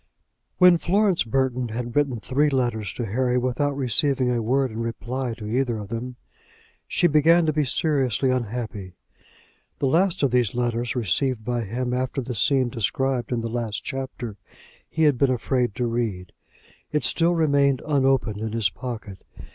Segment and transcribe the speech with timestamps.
[0.57, 5.35] When Florence Burton had written three letters to Harry without receiving a word in reply
[5.35, 6.15] to either of them,
[6.87, 8.93] she began to be seriously unhappy.
[9.77, 13.83] The last of these letters, received by him after the scene described in the last
[13.85, 14.37] chapter,
[14.89, 16.31] he had been afraid to read.
[16.91, 19.19] It still remained unopened in his pocket.